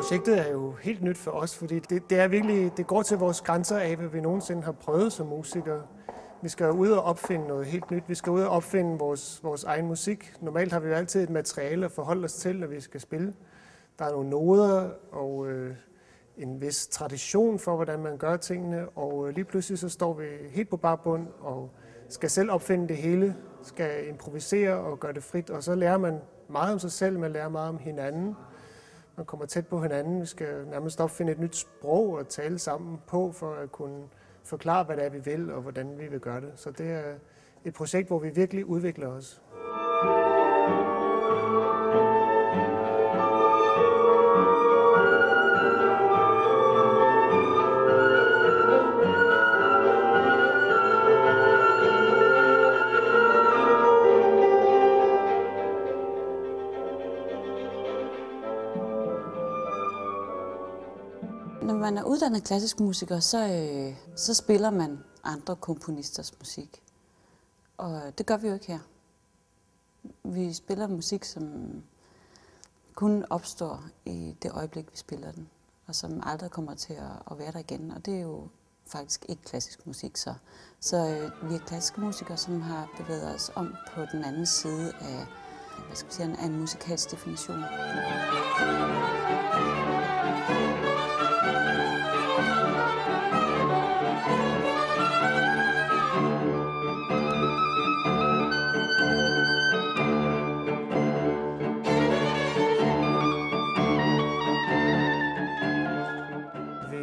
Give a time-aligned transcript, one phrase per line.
[0.00, 3.18] Projektet er jo helt nyt for os, fordi det, det er virkelig, det går til
[3.18, 5.82] vores grænser af, hvad vi nogensinde har prøvet som musikere.
[6.42, 8.02] Vi skal ud og opfinde noget helt nyt.
[8.06, 10.32] Vi skal ud og opfinde vores, vores egen musik.
[10.40, 13.34] Normalt har vi jo altid et materiale at forholde os til, når vi skal spille.
[13.98, 15.74] Der er nogle noder og øh,
[16.36, 20.24] en vis tradition for, hvordan man gør tingene, og øh, lige pludselig så står vi
[20.50, 21.70] helt på bar bund og
[22.08, 26.20] skal selv opfinde det hele, skal improvisere og gøre det frit, og så lærer man
[26.48, 28.36] meget om sig selv, man lærer meget om hinanden.
[29.20, 32.98] Man kommer tæt på hinanden, vi skal nærmest opfinde et nyt sprog at tale sammen
[33.06, 34.04] på, for at kunne
[34.44, 36.52] forklare, hvad det er, vi vil, og hvordan vi vil gøre det.
[36.56, 37.14] Så det er
[37.64, 39.42] et projekt, hvor vi virkelig udvikler os.
[61.70, 66.82] Når man er uddannet klassisk musiker, så, øh, så spiller man andre komponisters musik.
[67.76, 68.78] Og det gør vi jo ikke her.
[70.24, 71.44] Vi spiller musik, som
[72.94, 75.48] kun opstår i det øjeblik, vi spiller den,
[75.86, 77.90] og som aldrig kommer til at, at være der igen.
[77.90, 78.48] Og det er jo
[78.86, 80.34] faktisk ikke klassisk musik så.
[80.80, 84.92] Så øh, vi er klassiske musikere, som har bevæget os om på den anden side
[85.00, 85.26] af,
[85.86, 87.64] hvad skal vi sige, af en musikalsk definition.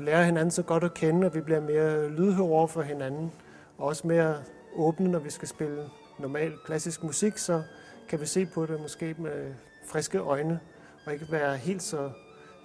[0.00, 3.32] Lærer hinanden så godt at kende, og vi bliver mere lydhøre over for hinanden,
[3.78, 4.36] og også mere
[4.76, 5.82] åbne, når vi skal spille
[6.18, 7.62] normal klassisk musik, så
[8.08, 9.54] kan vi se på det måske med
[9.86, 10.60] friske øjne,
[11.06, 12.10] og ikke være helt så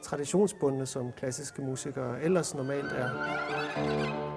[0.03, 4.34] traditionsbundne, som klassiske musikere ellers normalt er.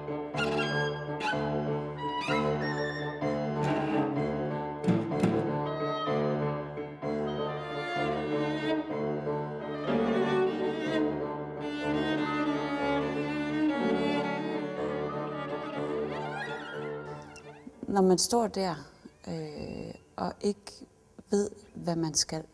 [17.89, 18.75] Når man står der
[19.29, 20.87] øh, og ikke
[21.31, 22.45] ved, hvad man skal,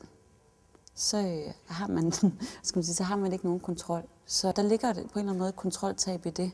[0.94, 2.12] så øh, har man,
[2.62, 4.02] skal man sige, så har man ikke nogen kontrol.
[4.26, 6.52] Så der ligger på en eller anden måde et kontroltab i det,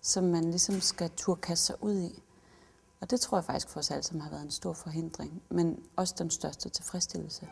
[0.00, 2.22] som man ligesom skal turde kaste sig ud i.
[3.00, 5.78] Og det tror jeg faktisk for os alle sammen har været en stor forhindring, men
[5.96, 7.48] også den største tilfredsstillelse.